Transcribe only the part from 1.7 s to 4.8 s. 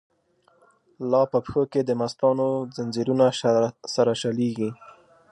کی دمستانو، ځنځیرونه سره شلیږی